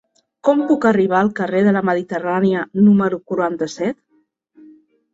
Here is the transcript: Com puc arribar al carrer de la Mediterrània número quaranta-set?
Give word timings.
Com 0.47 0.63
puc 0.71 0.87
arribar 0.91 1.19
al 1.19 1.29
carrer 1.41 1.61
de 1.69 1.75
la 1.77 1.85
Mediterrània 1.91 2.65
número 2.89 3.23
quaranta-set? 3.31 4.03